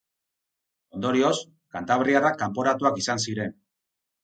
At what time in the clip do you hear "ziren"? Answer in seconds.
3.29-3.57